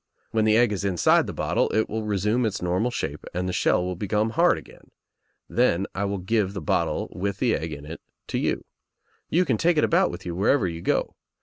When 0.31 0.45
the 0.45 0.57
egg 0.57 0.71
is 0.71 0.83
inside 0.83 1.27
the 1.27 1.31
bottle 1.31 1.69
it 1.69 1.87
will 1.87 2.01
resume 2.01 2.43
its 2.43 2.59
normal 2.59 2.89
shape 2.89 3.23
and 3.35 3.47
the 3.47 3.53
ahell 3.53 3.83
will 3.83 3.95
become 3.95 4.31
hard 4.31 4.57
again. 4.57 4.89
Then 5.47 5.85
I 5.93 6.05
will 6.05 6.17
give 6.17 6.53
the 6.55 6.59
botde 6.63 7.15
with 7.15 7.37
the 7.37 7.53
egg 7.53 7.71
in 7.71 7.85
it 7.85 8.01
to 8.29 8.39
you. 8.39 8.65
You 9.29 9.45
can 9.45 9.57
take 9.59 9.77
it 9.77 9.83
about 9.83 10.09
with 10.09 10.25
you 10.25 10.33
wherever 10.33 10.67
you 10.67 10.81
go. 10.81 11.13